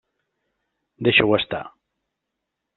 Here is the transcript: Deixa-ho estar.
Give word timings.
Deixa-ho 1.09 1.37
estar. 1.39 1.63